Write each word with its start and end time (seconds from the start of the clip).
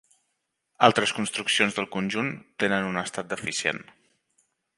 Altres 0.87 1.13
construccions 1.17 1.77
del 1.81 1.89
conjunt, 1.97 2.33
tenen 2.65 2.89
un 2.93 2.99
estat 3.03 3.31
deficient. 3.35 3.85